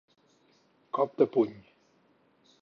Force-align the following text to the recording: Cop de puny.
Cop 0.99 1.13
de 1.21 1.29
puny. 1.37 1.53